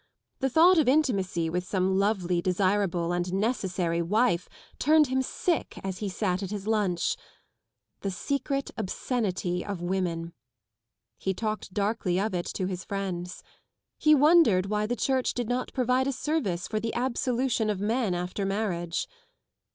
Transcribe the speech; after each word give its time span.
The 0.39 0.49
thought 0.49 0.79
of 0.79 0.87
intimacy 0.87 1.47
with 1.47 1.63
some 1.63 1.99
lovely, 1.99 2.41
desirable 2.41 3.11
and 3.13 3.31
necessary 3.31 4.01
wife 4.01 4.49
turned 4.79 5.05
him 5.09 5.21
sick 5.21 5.77
as 5.83 5.99
he 5.99 6.09
sat 6.09 6.41
at 6.41 6.49
his 6.49 6.65
lunch. 6.65 7.15
The 7.99 8.09
secret 8.09 8.71
obscenity 8.77 9.63
of 9.63 9.79
women! 9.79 10.33
He 11.19 11.35
talked 11.35 11.71
darkly 11.75 12.19
of 12.19 12.33
it 12.33 12.47
to 12.55 12.65
his 12.65 12.83
friends. 12.83 13.43
He 13.99 14.15
wondered 14.15 14.65
why 14.65 14.87
the 14.87 14.95
Church 14.95 15.35
did 15.35 15.47
not 15.47 15.71
provide 15.71 16.07
a 16.07 16.11
service 16.11 16.67
for 16.67 16.79
the 16.79 16.95
absolution 16.95 17.69
of 17.69 17.79
men 17.79 18.15
after 18.15 18.43
marriage. 18.43 19.07